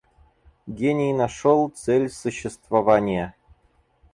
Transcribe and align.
Гений 0.65 1.13
нашел 1.13 1.69
цель 1.69 2.09
существования. 2.09 3.35